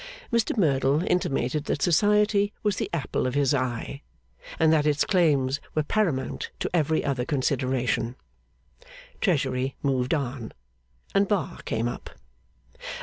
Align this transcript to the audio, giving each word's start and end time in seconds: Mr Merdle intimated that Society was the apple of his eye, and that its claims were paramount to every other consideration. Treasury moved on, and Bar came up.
Mr 0.33 0.57
Merdle 0.57 1.03
intimated 1.05 1.65
that 1.65 1.83
Society 1.83 2.53
was 2.63 2.77
the 2.77 2.89
apple 2.91 3.27
of 3.27 3.35
his 3.35 3.53
eye, 3.53 4.01
and 4.57 4.73
that 4.73 4.87
its 4.87 5.03
claims 5.05 5.59
were 5.75 5.83
paramount 5.83 6.49
to 6.59 6.71
every 6.75 7.05
other 7.05 7.23
consideration. 7.23 8.15
Treasury 9.19 9.75
moved 9.83 10.15
on, 10.15 10.53
and 11.13 11.27
Bar 11.27 11.59
came 11.65 11.87
up. 11.87 12.09